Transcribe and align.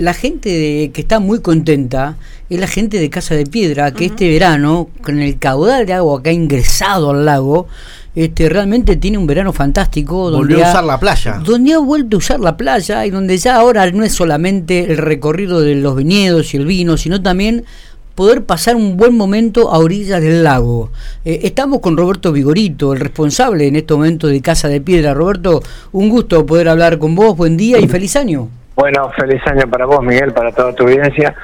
La 0.00 0.14
gente 0.14 0.90
que 0.94 1.00
está 1.02 1.20
muy 1.20 1.40
contenta 1.40 2.16
es 2.48 2.58
la 2.58 2.66
gente 2.66 2.98
de 2.98 3.10
Casa 3.10 3.34
de 3.34 3.44
Piedra, 3.44 3.92
que 3.92 4.06
este 4.06 4.30
verano, 4.30 4.88
con 5.02 5.20
el 5.20 5.38
caudal 5.38 5.84
de 5.84 5.92
agua 5.92 6.22
que 6.22 6.30
ha 6.30 6.32
ingresado 6.32 7.10
al 7.10 7.26
lago, 7.26 7.68
este, 8.14 8.48
realmente 8.48 8.96
tiene 8.96 9.18
un 9.18 9.26
verano 9.26 9.52
fantástico. 9.52 10.30
Donde 10.30 10.54
Volvió 10.54 10.66
a 10.66 10.70
usar 10.70 10.84
la 10.84 10.98
playa. 10.98 11.42
Donde 11.44 11.74
ha 11.74 11.78
vuelto 11.78 12.16
a 12.16 12.18
usar 12.18 12.40
la 12.40 12.56
playa 12.56 13.04
y 13.04 13.10
donde 13.10 13.36
ya 13.36 13.56
ahora 13.56 13.90
no 13.90 14.02
es 14.02 14.12
solamente 14.12 14.90
el 14.90 14.96
recorrido 14.96 15.60
de 15.60 15.74
los 15.74 15.94
viñedos 15.96 16.54
y 16.54 16.56
el 16.56 16.64
vino, 16.64 16.96
sino 16.96 17.20
también 17.20 17.66
poder 18.14 18.44
pasar 18.44 18.76
un 18.76 18.96
buen 18.96 19.14
momento 19.14 19.70
a 19.70 19.78
orillas 19.78 20.22
del 20.22 20.42
lago. 20.42 20.90
Eh, 21.26 21.40
estamos 21.42 21.80
con 21.80 21.98
Roberto 21.98 22.32
Vigorito, 22.32 22.94
el 22.94 23.00
responsable 23.00 23.66
en 23.66 23.76
este 23.76 23.92
momento 23.92 24.28
de 24.28 24.40
Casa 24.40 24.68
de 24.68 24.80
Piedra. 24.80 25.12
Roberto, 25.12 25.62
un 25.92 26.08
gusto 26.08 26.46
poder 26.46 26.70
hablar 26.70 26.98
con 26.98 27.14
vos, 27.14 27.36
buen 27.36 27.58
día 27.58 27.78
y 27.78 27.86
feliz 27.86 28.16
año. 28.16 28.48
Bueno, 28.80 29.10
feliz 29.10 29.42
año 29.46 29.68
para 29.68 29.84
vos, 29.84 30.02
Miguel, 30.02 30.32
para 30.32 30.52
toda 30.52 30.74
tu 30.74 30.84
audiencia. 30.84 31.34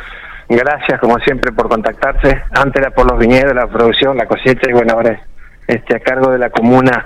Gracias, 0.49 0.99
como 0.99 1.19
siempre, 1.19 1.53
por 1.53 1.69
contactarse. 1.69 2.45
Antes 2.51 2.81
era 2.81 2.91
por 2.93 3.11
los 3.11 3.19
viñedos, 3.19 3.55
la 3.55 3.67
producción, 3.67 4.17
la 4.17 4.25
cosecha, 4.25 4.71
y 4.71 4.73
bueno, 4.73 4.95
ahora 4.95 5.21
este, 5.67 5.97
a 5.97 6.01
cargo 6.01 6.31
de 6.31 6.39
la 6.39 6.49
comuna, 6.49 7.05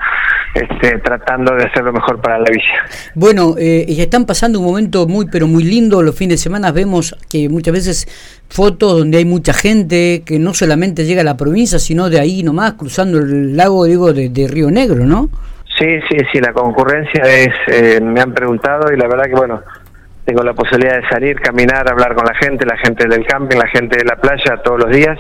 este, 0.55 0.99
tratando 0.99 1.57
de 1.57 1.65
hacer 1.65 1.83
lo 1.83 1.93
mejor 1.93 2.21
para 2.21 2.39
la 2.39 2.49
villa. 2.49 2.87
Bueno, 3.17 3.57
eh, 3.59 3.85
y 3.89 4.01
están 4.01 4.25
pasando 4.25 4.61
un 4.61 4.67
momento 4.67 5.09
muy, 5.09 5.27
pero 5.27 5.49
muy 5.49 5.65
lindo. 5.65 6.01
Los 6.01 6.15
fines 6.15 6.39
de 6.39 6.45
semana 6.45 6.71
vemos 6.71 7.17
que 7.29 7.49
muchas 7.49 7.75
veces 7.75 8.45
fotos 8.49 8.99
donde 8.99 9.19
hay 9.19 9.25
mucha 9.25 9.53
gente, 9.53 10.23
que 10.25 10.39
no 10.39 10.55
solamente 10.55 11.07
llega 11.07 11.23
a 11.23 11.25
la 11.25 11.37
provincia, 11.37 11.81
sino 11.81 12.09
de 12.09 12.21
ahí 12.21 12.45
nomás, 12.45 12.75
cruzando 12.75 13.19
el 13.19 13.57
lago, 13.57 13.85
digo, 13.85 14.13
de, 14.13 14.29
de 14.29 14.47
Río 14.47 14.71
Negro, 14.71 15.05
¿no? 15.07 15.29
Sí, 15.77 15.87
sí, 16.11 16.19
sí, 16.31 16.41
la 16.41 16.53
concurrencia 16.53 17.25
es, 17.25 17.55
eh, 17.67 18.01
me 18.03 18.21
han 18.21 18.35
preguntado 18.35 18.93
y 18.93 18.99
la 18.99 19.09
verdad 19.09 19.25
que 19.25 19.35
bueno, 19.35 19.63
tengo 20.31 20.45
la 20.45 20.55
posibilidad 20.55 20.95
de 20.95 21.09
salir, 21.09 21.41
caminar, 21.41 21.91
hablar 21.91 22.15
con 22.15 22.25
la 22.25 22.35
gente, 22.35 22.65
la 22.65 22.77
gente 22.77 23.09
del 23.09 23.27
camping, 23.27 23.57
la 23.57 23.67
gente 23.67 23.99
de 23.99 24.05
la 24.05 24.15
playa 24.15 24.63
todos 24.63 24.79
los 24.79 24.91
días. 24.91 25.19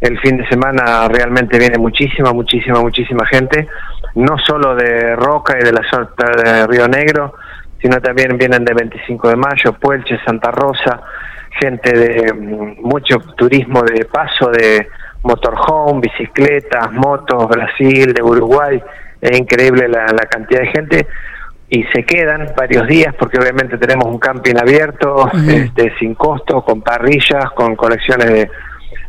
El 0.00 0.18
fin 0.20 0.38
de 0.38 0.48
semana 0.48 1.06
realmente 1.08 1.58
viene 1.58 1.76
muchísima, 1.76 2.32
muchísima, 2.32 2.80
muchísima 2.80 3.26
gente, 3.26 3.68
no 4.14 4.38
solo 4.38 4.74
de 4.74 5.14
Roca 5.14 5.58
y 5.60 5.62
de 5.62 5.72
la 5.72 5.82
zona 5.90 6.08
de 6.42 6.66
Río 6.68 6.88
Negro, 6.88 7.34
sino 7.82 8.00
también 8.00 8.38
vienen 8.38 8.64
de 8.64 8.72
25 8.72 9.28
de 9.28 9.36
Mayo, 9.36 9.74
Puelche, 9.74 10.18
Santa 10.24 10.50
Rosa, 10.50 11.02
gente 11.60 11.92
de 11.92 12.32
mm, 12.32 12.80
mucho 12.80 13.18
turismo 13.36 13.82
de 13.82 14.06
paso, 14.06 14.48
de 14.48 14.88
motorhome, 15.22 16.00
bicicletas, 16.00 16.90
motos, 16.92 17.46
Brasil, 17.46 18.14
de 18.14 18.22
Uruguay, 18.22 18.82
es 19.20 19.38
increíble 19.38 19.86
la, 19.86 20.06
la 20.06 20.24
cantidad 20.30 20.60
de 20.60 20.68
gente 20.68 21.06
y 21.68 21.82
se 21.84 22.04
quedan 22.04 22.52
varios 22.56 22.86
días 22.86 23.14
porque 23.18 23.38
obviamente 23.38 23.76
tenemos 23.78 24.06
un 24.06 24.18
camping 24.18 24.54
abierto, 24.56 25.28
este, 25.48 25.92
sin 25.98 26.14
costo, 26.14 26.62
con 26.62 26.80
parrillas, 26.80 27.50
con 27.54 27.74
colecciones 27.74 28.48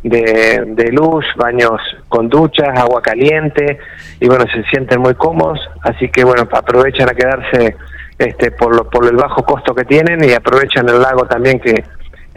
de, 0.04 0.64
de, 0.66 0.92
luz, 0.92 1.26
baños 1.36 1.80
con 2.08 2.30
duchas, 2.30 2.78
agua 2.78 3.02
caliente 3.02 3.78
y 4.20 4.28
bueno, 4.28 4.46
se 4.52 4.64
sienten 4.64 5.02
muy 5.02 5.14
cómodos, 5.16 5.60
así 5.82 6.10
que 6.10 6.24
bueno, 6.24 6.48
aprovechan 6.52 7.10
a 7.10 7.14
quedarse 7.14 7.76
este, 8.18 8.52
por, 8.52 8.76
lo, 8.76 8.90
por 8.90 9.06
el 9.06 9.16
bajo 9.16 9.44
costo 9.44 9.76
que 9.76 9.86
tienen 9.86 10.24
y 10.24 10.34
aprovechan 10.34 10.90
el 10.90 11.02
lago 11.02 11.26
también 11.28 11.60
que 11.60 11.84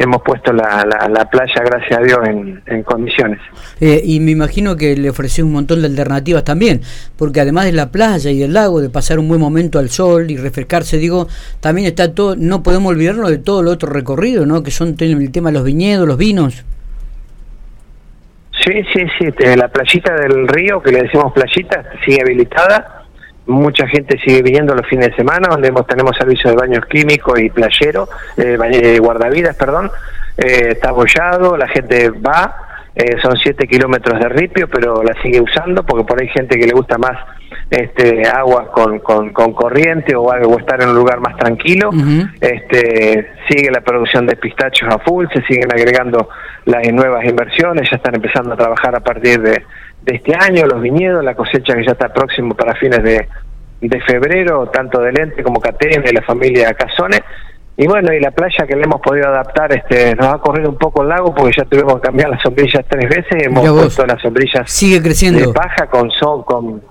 hemos 0.03 0.23
puesto 0.23 0.53
la, 0.53 0.87
la, 1.11 1.29
playa, 1.29 1.63
gracias 1.63 1.99
a 1.99 2.03
Dios, 2.03 2.19
en, 2.27 2.83
condiciones. 2.83 3.39
Eh, 3.81 4.01
y 4.03 4.19
me 4.21 4.31
imagino 4.31 4.77
que 4.77 4.97
le 4.97 5.11
ofrecí 5.11 5.43
un 5.43 5.53
montón 5.53 5.83
de 5.83 5.89
alternativas 5.89 6.43
también, 6.43 6.81
porque 7.17 7.41
además 7.41 7.67
de 7.67 7.73
la 7.73 7.91
playa 7.91 8.31
y 8.31 8.39
del 8.39 8.55
lago, 8.55 8.81
de 8.81 8.89
pasar 8.89 9.19
un 9.19 9.29
buen 9.29 9.41
momento 9.41 9.79
al 9.79 9.91
sol 9.91 10.31
y 10.31 10.39
refrescarse, 10.39 10.97
digo, 10.97 11.29
también 11.61 11.87
está 11.87 12.15
todo, 12.15 12.35
no 12.35 12.63
podemos 12.63 12.93
olvidarnos 12.93 13.29
de 13.29 13.39
todo 13.39 13.61
el 13.61 13.69
otro 13.69 13.93
recorrido, 13.93 14.47
¿no? 14.47 14.63
Que 14.63 14.71
son 14.71 14.97
el 14.99 15.33
tema 15.33 15.51
de 15.51 15.55
los 15.55 15.65
viñedos, 15.65 16.09
los 16.09 16.17
vinos. 16.17 16.65
Sí, 18.65 18.83
sí, 18.93 19.05
sí, 19.19 19.27
la 19.57 19.69
playita 19.69 20.15
del 20.17 20.49
río, 20.49 20.83
que 20.83 20.93
le 20.93 21.03
decimos 21.03 21.33
playita, 21.33 21.85
sigue 22.05 22.23
habilitada 22.23 23.00
mucha 23.51 23.87
gente 23.87 24.19
sigue 24.19 24.43
viniendo 24.43 24.75
los 24.75 24.87
fines 24.87 25.09
de 25.09 25.17
semana, 25.17 25.49
donde 25.51 25.73
tenemos 25.87 26.17
servicios 26.17 26.55
de 26.55 26.61
baños 26.61 26.87
químicos 26.87 27.39
y 27.41 27.51
playero, 27.51 28.09
eh, 28.37 28.57
eh, 28.73 28.99
guardavidas, 28.99 29.57
perdón, 29.57 29.91
eh, 30.37 30.69
está 30.71 30.91
abollado, 30.91 31.57
la 31.57 31.69
gente 31.69 32.11
va, 32.11 32.55
eh, 33.01 33.17
son 33.23 33.37
7 33.37 33.67
kilómetros 33.67 34.19
de 34.21 34.29
ripio, 34.29 34.69
pero 34.69 35.03
la 35.03 35.15
sigue 35.23 35.41
usando 35.41 35.85
porque 35.85 36.05
por 36.05 36.21
ahí 36.21 36.29
hay 36.29 36.35
gente 36.35 36.59
que 36.59 36.67
le 36.67 36.73
gusta 36.73 36.99
más 36.99 37.17
este 37.71 38.29
agua 38.29 38.71
con, 38.73 38.99
con, 38.99 39.33
corriente 39.33 40.15
o 40.15 40.23
o 40.23 40.59
estar 40.59 40.83
en 40.83 40.91
un 40.91 40.97
lugar 40.97 41.21
más 41.21 41.37
tranquilo. 41.37 41.91
este 42.41 43.31
Sigue 43.49 43.71
la 43.71 43.81
producción 43.81 44.27
de 44.27 44.37
pistachos 44.37 44.89
a 44.93 44.99
full, 44.99 45.27
se 45.33 45.43
siguen 45.43 45.73
agregando 45.73 46.29
las 46.67 46.93
nuevas 46.93 47.25
inversiones, 47.25 47.89
ya 47.91 47.97
están 47.97 48.15
empezando 48.15 48.53
a 48.55 48.57
trabajar 48.57 48.95
a 48.95 49.01
partir 49.01 49.41
de 49.41 49.63
de 50.03 50.17
este 50.17 50.35
año, 50.35 50.67
los 50.67 50.81
viñedos, 50.81 51.25
la 51.25 51.35
cosecha 51.35 51.75
que 51.75 51.85
ya 51.85 51.93
está 51.93 52.13
próximo 52.13 52.55
para 52.55 52.75
fines 52.75 53.03
de, 53.03 53.29
de 53.81 54.01
febrero, 54.03 54.69
tanto 54.69 55.01
de 55.01 55.13
Lente 55.13 55.43
como 55.43 55.61
Catene, 55.61 56.13
la 56.13 56.23
familia 56.23 56.73
Cazones. 56.75 57.21
Y 57.81 57.87
bueno, 57.87 58.13
y 58.13 58.21
la 58.21 58.31
playa 58.31 58.67
que 58.67 58.77
le 58.77 58.83
hemos 58.83 59.01
podido 59.01 59.29
adaptar, 59.29 59.73
este, 59.73 60.15
nos 60.15 60.35
ha 60.35 60.39
corrido 60.39 60.69
un 60.69 60.77
poco 60.77 61.01
el 61.01 61.09
lago 61.09 61.35
porque 61.35 61.57
ya 61.57 61.65
tuvimos 61.65 61.95
que 61.95 62.09
cambiar 62.09 62.29
las 62.29 62.43
sombrillas 62.43 62.85
tres 62.87 63.09
veces, 63.09 63.43
hemos 63.43 63.67
puesto 63.71 64.05
las 64.05 64.21
sombrillas 64.21 64.71
sigue 64.71 65.01
creciendo. 65.01 65.41
de 65.41 65.49
paja 65.55 65.87
con 65.87 66.11
sol, 66.11 66.45
con 66.45 66.83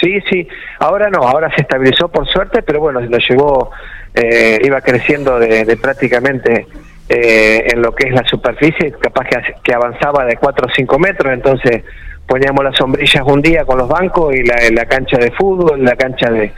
sí, 0.00 0.18
sí, 0.30 0.48
ahora 0.78 1.10
no, 1.10 1.28
ahora 1.28 1.54
se 1.54 1.60
estabilizó 1.60 2.08
por 2.08 2.26
suerte, 2.26 2.62
pero 2.62 2.80
bueno, 2.80 3.02
lo 3.02 3.18
llevó, 3.18 3.70
eh, 4.14 4.58
iba 4.64 4.80
creciendo 4.80 5.38
de, 5.38 5.66
de 5.66 5.76
prácticamente 5.76 6.66
eh, 7.06 7.66
en 7.74 7.82
lo 7.82 7.94
que 7.94 8.08
es 8.08 8.14
la 8.14 8.26
superficie, 8.26 8.92
capaz 8.92 9.26
que, 9.26 9.36
que 9.62 9.74
avanzaba 9.74 10.24
de 10.24 10.38
4 10.38 10.66
o 10.66 10.70
5 10.74 10.98
metros, 10.98 11.34
entonces 11.34 11.82
poníamos 12.30 12.62
las 12.62 12.76
sombrillas 12.76 13.24
un 13.26 13.42
día 13.42 13.64
con 13.64 13.76
los 13.76 13.88
bancos 13.88 14.32
y 14.32 14.44
la, 14.44 14.54
la 14.72 14.86
cancha 14.86 15.18
de 15.18 15.32
fútbol, 15.32 15.82
la 15.82 15.96
cancha 15.96 16.30
de, 16.30 16.52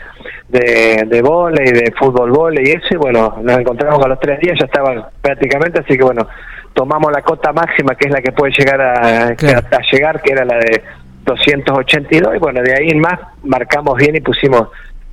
de, 0.47 1.05
de 1.07 1.23
volei, 1.23 1.73
de 1.73 1.91
fútbol 1.99 2.31
volei 2.31 2.63
y 2.69 2.73
eso, 2.73 2.89
y 2.91 2.97
bueno, 2.97 3.39
nos 3.43 3.57
encontramos 3.57 4.05
a 4.05 4.09
los 4.09 4.21
tres 4.21 4.39
días, 4.39 4.59
ya 4.61 4.67
estaba 4.67 5.11
prácticamente, 5.23 5.81
así 5.81 5.97
que 5.97 6.05
bueno, 6.05 6.29
tomamos 6.75 7.11
la 7.11 7.23
cota 7.23 7.55
máxima, 7.55 7.95
que 7.95 8.09
es 8.09 8.13
la 8.13 8.21
que 8.21 8.33
puede 8.33 8.53
llegar 8.53 8.83
a, 8.83 9.29
a 9.29 9.81
llegar, 9.91 10.21
que 10.21 10.33
era 10.33 10.45
la 10.45 10.59
de 10.59 10.83
282, 11.25 12.37
y 12.37 12.39
bueno, 12.39 12.61
de 12.61 12.75
ahí 12.75 12.91
en 12.91 13.01
más 13.01 13.19
marcamos 13.43 13.97
bien 13.97 14.15
y 14.15 14.21
pusimos 14.21 14.69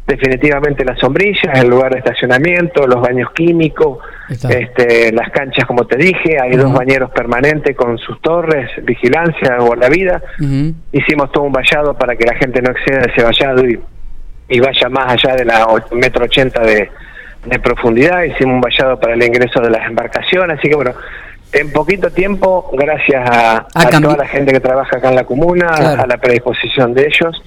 definitivamente 0.10 0.84
las 0.84 1.00
sombrillas, 1.00 1.58
el 1.58 1.70
lugar 1.70 1.94
de 1.94 2.00
estacionamiento, 2.00 2.88
los 2.88 3.00
baños 3.00 3.32
químicos, 3.32 4.00
este, 4.28 5.12
las 5.14 5.30
canchas 5.30 5.66
como 5.66 5.86
te 5.86 5.98
dije, 5.98 6.38
hay 6.42 6.58
dos 6.58 6.74
bañeros 6.74 7.12
permanentes 7.12 7.76
con 7.76 7.98
sus 8.00 8.20
torres, 8.22 8.70
vigilancia, 8.84 9.58
guardavida. 9.60 10.22
vida 10.40 10.74
Hicimos 10.92 11.32
todo 11.32 11.44
un 11.44 11.54
vallado 11.54 11.94
para 11.94 12.16
que 12.16 12.26
la 12.26 12.36
gente 12.36 12.62
no 12.62 12.72
exceda 12.72 13.02
ese 13.02 13.24
vallado 13.24 13.68
y, 13.68 13.80
y 14.50 14.60
vaya 14.60 14.90
más 14.90 15.14
allá 15.14 15.36
de 15.36 15.46
la 15.46 15.68
metro 15.92 16.26
ochenta 16.26 16.62
de, 16.62 16.90
de 17.46 17.60
profundidad. 17.60 18.24
Hicimos 18.24 18.56
un 18.56 18.62
vallado 18.62 19.00
para 19.00 19.14
el 19.14 19.24
ingreso 19.24 19.62
de 19.62 19.70
las 19.70 19.88
embarcaciones, 19.88 20.58
así 20.58 20.70
que 20.70 20.76
bueno, 20.76 20.94
en 21.52 21.72
poquito 21.72 22.12
tiempo, 22.12 22.70
gracias 22.74 23.28
a, 23.30 23.68
toda 24.02 24.18
la 24.18 24.28
gente 24.28 24.52
que 24.52 24.60
trabaja 24.60 24.98
acá 24.98 25.10
en 25.10 25.16
la 25.16 25.24
comuna, 25.24 25.68
a 25.68 26.06
la 26.06 26.18
predisposición 26.18 26.94
de 26.94 27.08
ellos, 27.08 27.42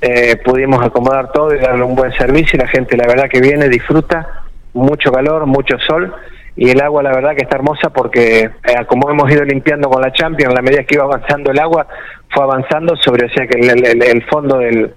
eh, 0.00 0.36
pudimos 0.44 0.84
acomodar 0.84 1.30
todo 1.32 1.54
y 1.54 1.58
darle 1.58 1.84
un 1.84 1.94
buen 1.94 2.12
servicio. 2.12 2.56
Y 2.56 2.62
la 2.62 2.68
gente 2.68 2.96
la 2.96 3.06
verdad 3.06 3.28
que 3.30 3.40
viene, 3.40 3.68
disfruta, 3.68 4.44
mucho 4.72 5.12
calor, 5.12 5.46
mucho 5.46 5.78
sol. 5.78 6.12
Y 6.56 6.70
el 6.70 6.80
agua 6.80 7.02
la 7.02 7.12
verdad 7.12 7.34
que 7.34 7.42
está 7.42 7.56
hermosa 7.56 7.90
porque 7.90 8.42
eh, 8.42 8.50
como 8.86 9.10
hemos 9.10 9.30
ido 9.30 9.44
limpiando 9.44 9.88
con 9.88 10.02
la 10.02 10.12
Champions, 10.12 10.52
a 10.52 10.56
la 10.56 10.62
medida 10.62 10.84
que 10.84 10.94
iba 10.94 11.04
avanzando 11.04 11.50
el 11.50 11.58
agua, 11.58 11.86
fue 12.30 12.44
avanzando 12.44 12.96
sobre, 12.96 13.26
o 13.26 13.28
sea 13.30 13.46
que 13.46 13.58
el, 13.58 14.22
fondo 14.24 14.58
del, 14.58 14.92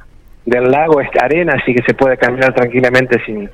del 0.45 0.71
lago 0.71 1.01
es 1.01 1.09
arena, 1.19 1.55
así 1.59 1.73
que 1.73 1.81
se 1.83 1.95
puede 1.95 2.17
caminar 2.17 2.53
tranquilamente 2.53 3.19
sin, 3.25 3.49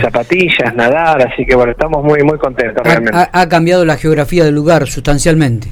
zapatillas, 0.00 0.74
nadar, 0.74 1.22
así 1.26 1.44
que 1.44 1.54
bueno, 1.54 1.72
estamos 1.72 2.02
muy 2.02 2.22
muy 2.22 2.38
contentos 2.38 2.84
realmente. 2.84 3.18
Ha, 3.32 3.48
cambiado 3.48 3.84
la 3.84 3.96
geografía 3.96 4.44
del 4.44 4.54
lugar 4.54 4.86
sustancialmente. 4.86 5.68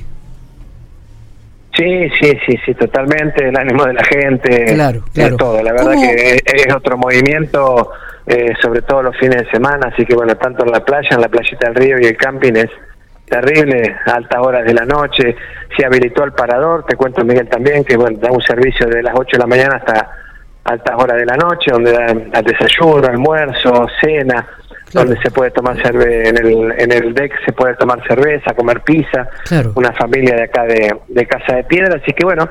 Sí, 1.77 2.09
sí, 2.21 2.33
sí, 2.47 2.59
sí, 2.67 2.75
totalmente, 2.75 3.49
el 3.49 3.57
ánimo 3.57 3.85
de 3.85 3.95
la 3.95 4.05
gente, 4.05 4.75
claro, 4.75 5.05
claro. 5.15 5.37
todo, 5.37 5.63
la 5.63 5.73
verdad 5.73 5.93
que 5.93 6.35
es, 6.45 6.75
otro 6.75 6.99
movimiento, 6.99 7.93
eh, 8.27 8.53
sobre 8.61 8.83
todo 8.83 9.05
los 9.05 9.17
fines 9.17 9.45
de 9.45 9.51
semana, 9.51 9.89
así 9.91 10.05
que 10.05 10.15
bueno, 10.15 10.37
tanto 10.37 10.67
en 10.67 10.73
la 10.73 10.85
playa, 10.85 11.09
en 11.13 11.21
la 11.23 11.29
playita 11.29 11.69
del 11.69 11.75
río 11.75 11.97
y 11.99 12.05
el 12.05 12.17
camping 12.17 12.53
es 12.57 12.71
terrible, 13.25 13.97
altas 14.05 14.39
horas 14.39 14.67
de 14.67 14.75
la 14.75 14.85
noche, 14.85 15.35
se 15.75 15.87
habilitó 15.87 16.25
el 16.25 16.33
parador, 16.33 16.85
te 16.87 16.97
cuento 16.97 17.25
Miguel 17.25 17.49
también, 17.49 17.83
que 17.85 17.97
bueno, 17.97 18.19
da 18.21 18.31
un 18.31 18.43
servicio 18.43 18.87
de 18.87 19.03
las 19.03 19.15
8 19.17 19.29
de 19.33 19.39
la 19.39 19.47
mañana 19.47 19.77
hasta 19.77 20.11
altas 20.65 20.95
horas 20.97 21.17
de 21.17 21.27
la 21.27 21.37
noche, 21.37 21.71
donde 21.73 21.93
dan 21.93 22.45
desayuno, 22.45 23.07
almuerzo, 23.07 23.87
cena, 24.01 24.47
donde 24.93 25.17
se 25.23 25.31
puede 25.31 25.51
tomar 25.51 25.81
cerveza, 25.83 26.29
en 26.29 26.39
el, 26.39 26.73
en 26.79 26.93
el 26.93 27.15
deck 27.15 27.33
se 27.45 27.53
puede 27.53 27.75
tomar 27.75 28.07
cerveza, 28.07 28.55
comer 28.55 28.81
pizza, 28.83 29.29
una 29.75 29.93
familia 29.93 30.37
de 30.37 30.43
acá 30.43 30.65
de, 30.65 30.95
de 31.09 31.27
Casa 31.27 31.57
de 31.57 31.65
Piedra, 31.65 31.97
así 32.01 32.13
que 32.13 32.25
bueno, 32.25 32.49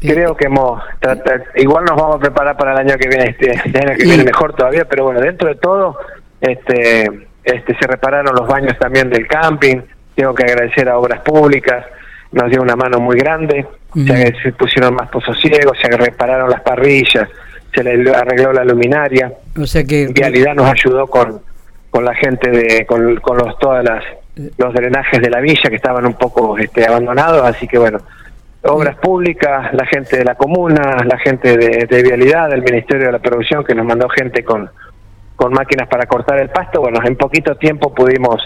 creo 0.00 0.36
que 0.36 0.46
hemos 0.46 0.82
tratado, 1.00 1.44
igual 1.56 1.84
nos 1.84 1.96
vamos 1.96 2.16
a 2.16 2.20
preparar 2.20 2.56
para 2.56 2.72
el 2.72 2.78
año 2.78 2.96
que 2.96 3.08
viene, 3.08 3.30
este, 3.30 3.50
este 3.50 3.78
año 3.78 3.96
que 3.96 4.04
viene 4.04 4.24
mejor 4.24 4.54
todavía, 4.54 4.86
pero 4.86 5.04
bueno, 5.04 5.20
dentro 5.20 5.48
de 5.48 5.56
todo, 5.56 5.98
este 6.40 7.26
este, 7.46 7.76
se 7.78 7.86
repararon 7.86 8.34
los 8.34 8.48
baños 8.48 8.76
también 8.76 9.08
del 9.08 9.28
camping, 9.28 9.80
tengo 10.16 10.34
que 10.34 10.42
agradecer 10.42 10.88
a 10.88 10.98
Obras 10.98 11.20
Públicas, 11.20 11.86
nos 12.32 12.50
dio 12.50 12.62
una 12.62 12.76
mano 12.76 13.00
muy 13.00 13.16
grande, 13.16 13.66
se, 13.94 14.52
pusieron 14.52 14.94
más 14.94 15.08
pozos 15.08 15.38
ciegos, 15.40 15.78
se 15.80 15.88
repararon 15.96 16.50
las 16.50 16.60
parrillas, 16.60 17.28
se 17.74 17.82
le 17.82 18.10
arregló 18.10 18.52
la 18.52 18.64
luminaria, 18.64 19.32
o 19.58 19.66
sea 19.66 19.84
que 19.84 20.08
Vialidad 20.08 20.54
nos 20.54 20.70
ayudó 20.70 21.06
con, 21.06 21.40
con 21.90 22.04
la 22.04 22.14
gente 22.14 22.50
de, 22.50 22.86
con, 22.86 23.16
con 23.16 23.38
los, 23.38 23.58
todas 23.58 23.84
las 23.84 24.02
los 24.58 24.74
drenajes 24.74 25.20
de 25.20 25.30
la 25.30 25.40
villa 25.40 25.70
que 25.70 25.76
estaban 25.76 26.06
un 26.06 26.14
poco 26.14 26.58
este, 26.58 26.86
abandonados, 26.86 27.42
así 27.42 27.66
que 27.66 27.78
bueno, 27.78 27.98
obras 28.62 28.96
públicas, 28.96 29.72
la 29.72 29.86
gente 29.86 30.18
de 30.18 30.24
la 30.24 30.34
comuna, 30.34 31.04
la 31.04 31.18
gente 31.18 31.56
de, 31.56 32.02
vialidad, 32.02 32.50
del 32.50 32.62
Ministerio 32.62 33.06
de 33.06 33.12
la 33.12 33.18
Producción 33.18 33.64
que 33.64 33.74
nos 33.74 33.86
mandó 33.86 34.08
gente 34.08 34.44
con, 34.44 34.68
con 35.36 35.52
máquinas 35.52 35.88
para 35.88 36.06
cortar 36.06 36.38
el 36.38 36.50
pasto, 36.50 36.80
bueno, 36.80 37.00
en 37.04 37.16
poquito 37.16 37.56
tiempo 37.56 37.94
pudimos 37.94 38.42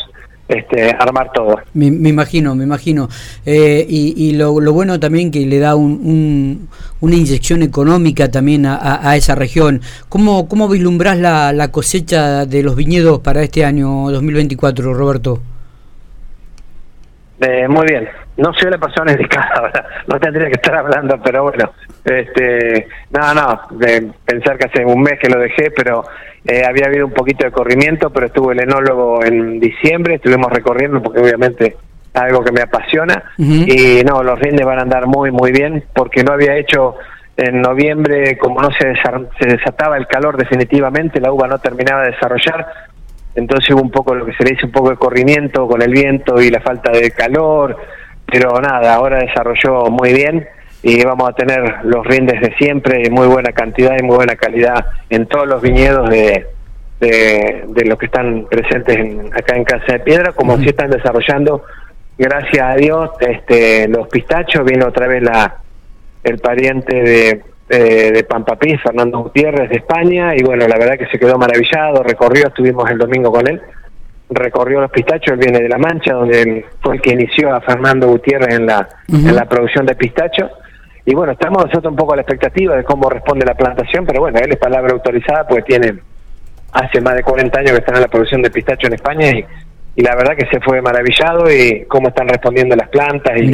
este, 0.50 0.90
armar 0.98 1.30
todo. 1.32 1.60
Me, 1.74 1.86
imagino, 1.86 2.54
me 2.54 2.64
imagino. 2.64 3.08
Eh, 3.46 3.86
y, 3.88 4.32
lo, 4.32 4.52
bueno 4.72 4.98
también 4.98 5.30
que 5.30 5.46
le 5.46 5.58
da 5.58 5.76
un, 5.76 6.68
una 7.00 7.14
inyección 7.14 7.62
económica 7.62 8.30
también 8.30 8.66
a, 8.66 9.16
esa 9.16 9.34
región. 9.34 9.80
¿Cómo, 10.08 10.48
cómo 10.48 10.68
vislumbrás 10.68 11.18
la, 11.18 11.52
la 11.52 11.70
cosecha 11.70 12.46
de 12.46 12.62
los 12.62 12.76
viñedos 12.76 13.20
para 13.20 13.42
este 13.42 13.64
año 13.64 14.10
2024, 14.10 14.92
Roberto? 14.92 15.40
Eh, 17.40 17.66
muy 17.68 17.86
bien, 17.86 18.06
no 18.36 18.52
soy 18.52 18.70
la 18.70 18.76
persona 18.76 19.12
indicada, 19.12 19.72
no 20.06 20.20
tendría 20.20 20.48
que 20.48 20.56
estar 20.56 20.76
hablando, 20.76 21.18
pero 21.24 21.44
bueno, 21.44 21.72
este, 22.04 22.88
no, 23.10 23.34
no, 23.34 23.60
de 23.70 24.10
pensar 24.24 24.58
que 24.58 24.66
hace 24.66 24.84
un 24.84 25.02
mes 25.02 25.18
que 25.20 25.28
lo 25.28 25.38
dejé, 25.38 25.70
pero 25.70 26.04
eh, 26.44 26.62
había 26.66 26.86
habido 26.86 27.06
un 27.06 27.12
poquito 27.12 27.44
de 27.44 27.52
corrimiento, 27.52 28.10
pero 28.10 28.26
estuvo 28.26 28.52
el 28.52 28.60
enólogo 28.60 29.24
en 29.24 29.60
diciembre, 29.60 30.14
estuvimos 30.14 30.50
recorriendo 30.50 31.02
porque 31.02 31.20
obviamente 31.20 31.76
algo 32.14 32.42
que 32.42 32.52
me 32.52 32.62
apasiona. 32.62 33.22
Y 33.38 34.02
no, 34.04 34.22
los 34.22 34.38
rindes 34.38 34.66
van 34.66 34.78
a 34.78 34.82
andar 34.82 35.06
muy, 35.06 35.30
muy 35.30 35.52
bien 35.52 35.84
porque 35.94 36.24
no 36.24 36.32
había 36.32 36.56
hecho 36.56 36.96
en 37.36 37.60
noviembre, 37.60 38.36
como 38.38 38.60
no 38.60 38.70
se, 38.72 38.94
se 39.38 39.46
desataba 39.46 39.96
el 39.96 40.06
calor 40.06 40.36
definitivamente, 40.36 41.20
la 41.20 41.32
uva 41.32 41.48
no 41.48 41.58
terminaba 41.58 42.02
de 42.02 42.10
desarrollar, 42.10 42.66
entonces 43.34 43.70
hubo 43.70 43.80
un 43.80 43.90
poco 43.90 44.14
lo 44.14 44.26
que 44.26 44.34
se 44.34 44.44
le 44.44 44.50
dice 44.50 44.66
un 44.66 44.72
poco 44.72 44.90
de 44.90 44.96
corrimiento 44.96 45.66
con 45.66 45.80
el 45.80 45.90
viento 45.90 46.40
y 46.40 46.50
la 46.50 46.60
falta 46.60 46.90
de 46.90 47.10
calor, 47.12 47.76
pero 48.26 48.60
nada, 48.60 48.94
ahora 48.94 49.18
desarrolló 49.18 49.86
muy 49.90 50.12
bien 50.12 50.46
y 50.82 51.04
vamos 51.04 51.28
a 51.28 51.32
tener 51.32 51.84
los 51.84 52.06
rindes 52.06 52.40
de 52.40 52.54
siempre, 52.56 53.08
muy 53.10 53.26
buena 53.26 53.52
cantidad 53.52 53.96
y 53.98 54.02
muy 54.02 54.16
buena 54.16 54.36
calidad 54.36 54.86
en 55.10 55.26
todos 55.26 55.46
los 55.46 55.60
viñedos 55.60 56.08
de, 56.08 56.46
de, 57.00 57.84
los 57.84 57.98
que 57.98 58.06
están 58.06 58.46
presentes 58.46 58.96
acá 59.34 59.56
en 59.56 59.64
Casa 59.64 59.92
de 59.92 60.00
Piedra, 60.00 60.32
como 60.32 60.56
si 60.58 60.68
están 60.68 60.90
desarrollando, 60.90 61.64
gracias 62.16 62.62
a 62.62 62.74
Dios, 62.76 63.10
este, 63.20 63.88
los 63.88 64.08
pistachos, 64.08 64.64
vino 64.64 64.86
otra 64.86 65.06
vez 65.06 65.22
la 65.22 65.56
el 66.22 66.38
pariente 66.38 67.02
de 67.02 67.42
eh, 67.72 68.10
de 68.10 68.24
Pampapí, 68.24 68.76
Fernando 68.78 69.20
Gutiérrez 69.20 69.70
de 69.70 69.76
España, 69.76 70.34
y 70.34 70.42
bueno, 70.42 70.66
la 70.66 70.76
verdad 70.76 70.98
que 70.98 71.06
se 71.06 71.20
quedó 71.20 71.38
maravillado, 71.38 72.02
recorrió, 72.02 72.48
estuvimos 72.48 72.90
el 72.90 72.98
domingo 72.98 73.30
con 73.30 73.46
él, 73.46 73.60
recorrió 74.28 74.80
los 74.80 74.90
pistachos, 74.90 75.34
él 75.34 75.38
viene 75.38 75.60
de 75.60 75.68
La 75.68 75.78
Mancha, 75.78 76.14
donde 76.14 76.66
fue 76.82 76.96
el 76.96 77.00
que 77.00 77.12
inició 77.12 77.54
a 77.54 77.60
Fernando 77.60 78.08
Gutiérrez 78.08 78.56
en 78.56 78.66
la, 78.66 78.88
en 79.06 79.36
la 79.36 79.44
producción 79.44 79.86
de 79.86 79.94
pistachos, 79.94 80.50
y 81.04 81.14
bueno, 81.14 81.32
estamos 81.32 81.64
nosotros 81.64 81.90
un 81.90 81.96
poco 81.96 82.12
a 82.12 82.16
la 82.16 82.22
expectativa 82.22 82.76
de 82.76 82.84
cómo 82.84 83.08
responde 83.08 83.44
la 83.44 83.54
plantación, 83.54 84.04
pero 84.06 84.20
bueno, 84.20 84.38
él 84.38 84.52
es 84.52 84.58
palabra 84.58 84.92
autorizada 84.92 85.46
porque 85.46 85.62
tiene 85.62 85.98
hace 86.72 87.00
más 87.00 87.16
de 87.16 87.22
40 87.22 87.58
años 87.58 87.72
que 87.72 87.78
está 87.78 87.94
en 87.94 88.00
la 88.00 88.08
producción 88.08 88.42
de 88.42 88.50
pistacho 88.50 88.86
en 88.86 88.94
España 88.94 89.30
y 89.30 89.44
y 89.96 90.02
la 90.02 90.14
verdad 90.14 90.36
que 90.36 90.46
se 90.46 90.60
fue 90.60 90.80
maravillado 90.80 91.50
y 91.50 91.84
cómo 91.88 92.08
están 92.08 92.28
respondiendo 92.28 92.76
las 92.76 92.88
plantas 92.88 93.32
y, 93.36 93.52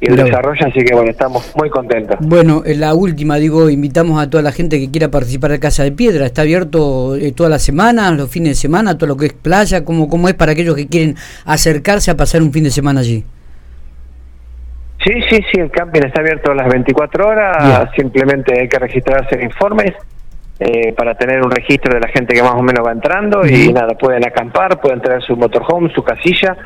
el 0.00 0.16
desarrollo, 0.16 0.66
así 0.66 0.84
que 0.84 0.94
bueno, 0.94 1.10
estamos 1.10 1.50
muy 1.56 1.70
contentos. 1.70 2.18
Bueno, 2.20 2.62
en 2.66 2.80
la 2.80 2.94
última, 2.94 3.36
digo, 3.36 3.70
invitamos 3.70 4.20
a 4.20 4.28
toda 4.28 4.42
la 4.42 4.52
gente 4.52 4.78
que 4.78 4.90
quiera 4.90 5.10
participar 5.10 5.50
de 5.52 5.60
Casa 5.60 5.82
de 5.82 5.92
Piedra, 5.92 6.26
está 6.26 6.42
abierto 6.42 7.16
eh, 7.16 7.32
toda 7.32 7.48
la 7.48 7.58
semana, 7.58 8.10
los 8.10 8.28
fines 8.28 8.50
de 8.50 8.54
semana, 8.56 8.98
todo 8.98 9.08
lo 9.08 9.16
que 9.16 9.26
es 9.26 9.32
playa, 9.32 9.84
¿cómo, 9.84 10.08
cómo 10.08 10.28
es 10.28 10.34
para 10.34 10.52
aquellos 10.52 10.74
que 10.74 10.88
quieren 10.88 11.16
acercarse 11.44 12.10
a 12.10 12.16
pasar 12.16 12.42
un 12.42 12.52
fin 12.52 12.64
de 12.64 12.70
semana 12.70 13.00
allí? 13.00 13.24
Sí, 15.02 15.12
sí, 15.28 15.44
sí, 15.52 15.60
el 15.60 15.70
camping 15.70 16.02
está 16.02 16.20
abierto 16.20 16.54
las 16.54 16.68
24 16.68 17.26
horas, 17.26 17.90
simplemente 17.96 18.58
hay 18.58 18.68
que 18.68 18.78
registrarse 18.78 19.34
en 19.34 19.42
informes 19.42 19.92
eh, 20.58 20.92
para 20.92 21.14
tener 21.14 21.42
un 21.42 21.50
registro 21.50 21.92
de 21.92 22.00
la 22.00 22.08
gente 22.08 22.34
que 22.34 22.42
más 22.42 22.54
o 22.54 22.62
menos 22.62 22.86
va 22.86 22.92
entrando 22.92 23.44
y 23.46 23.72
nada, 23.72 23.94
pueden 23.98 24.24
acampar, 24.24 24.80
pueden 24.80 25.00
traer 25.00 25.20
su 25.22 25.36
motorhome, 25.36 25.92
su 25.92 26.02
casilla, 26.02 26.56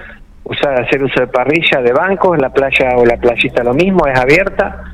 usar, 0.44 0.84
hacer 0.84 1.02
uso 1.02 1.20
de 1.20 1.26
parrilla, 1.26 1.80
de 1.80 1.92
banco, 1.92 2.34
en 2.34 2.42
la 2.42 2.50
playa 2.50 2.90
o 2.96 3.04
la 3.04 3.16
playita 3.16 3.64
lo 3.64 3.74
mismo, 3.74 4.06
es 4.06 4.18
abierta, 4.20 4.84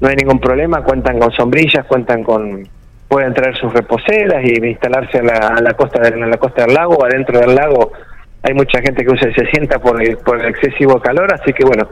no 0.00 0.08
hay 0.08 0.16
ningún 0.16 0.38
problema, 0.38 0.82
cuentan 0.82 1.18
con 1.18 1.30
sombrillas, 1.32 1.84
cuentan 1.86 2.22
con, 2.22 2.66
pueden 3.08 3.34
traer 3.34 3.56
sus 3.56 3.72
reposeras 3.72 4.42
y 4.44 4.66
instalarse 4.66 5.18
a 5.18 5.60
la, 5.60 5.74
costa 5.74 6.00
del, 6.00 6.20
la 6.20 6.38
costa 6.38 6.64
del 6.64 6.74
lago, 6.74 7.04
adentro 7.04 7.38
del 7.38 7.54
lago 7.54 7.92
hay 8.46 8.52
mucha 8.54 8.80
gente 8.82 9.04
que 9.04 9.10
usa 9.10 9.32
se 9.34 9.46
sienta 9.46 9.78
por 9.78 10.02
el, 10.02 10.18
por 10.18 10.38
el 10.38 10.48
excesivo 10.50 11.00
calor, 11.00 11.32
así 11.32 11.52
que 11.54 11.64
bueno, 11.64 11.88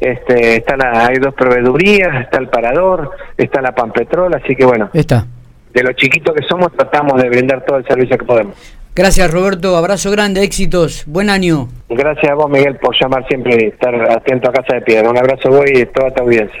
este, 0.00 0.56
está 0.56 0.76
la, 0.76 1.06
hay 1.06 1.16
dos 1.16 1.34
proveedurías, 1.34 2.22
está 2.22 2.38
el 2.38 2.48
parador, 2.48 3.10
está 3.36 3.60
la 3.60 3.74
Pampetrol, 3.74 4.34
así 4.34 4.54
que 4.54 4.64
bueno. 4.64 4.90
Está 4.92 5.26
de 5.72 5.82
lo 5.82 5.92
chiquito 5.92 6.32
que 6.34 6.44
somos, 6.48 6.72
tratamos 6.72 7.20
de 7.22 7.28
brindar 7.28 7.64
todo 7.64 7.78
el 7.78 7.86
servicio 7.86 8.18
que 8.18 8.24
podemos. 8.24 8.54
Gracias 8.94 9.30
Roberto, 9.30 9.74
abrazo 9.76 10.10
grande, 10.10 10.42
éxitos, 10.42 11.04
buen 11.06 11.30
año. 11.30 11.68
Gracias 11.88 12.30
a 12.30 12.34
vos 12.34 12.50
Miguel 12.50 12.76
por 12.76 12.94
llamar 13.00 13.26
siempre 13.26 13.56
y 13.58 13.68
estar 13.68 13.94
atento 14.10 14.50
a 14.50 14.52
Casa 14.52 14.74
de 14.74 14.82
Piedra. 14.82 15.08
Un 15.08 15.16
abrazo 15.16 15.48
a 15.48 15.50
vos 15.50 15.64
y 15.72 15.80
a 15.80 15.90
toda 15.90 16.10
tu 16.10 16.22
audiencia. 16.24 16.60